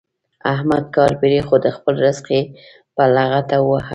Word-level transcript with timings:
احمد 0.53 0.83
کار 0.95 1.11
پرېښود؛ 1.21 1.63
خپل 1.77 1.93
زرق 2.03 2.27
يې 2.35 2.41
په 2.95 3.03
لغته 3.15 3.57
وواهه. 3.61 3.89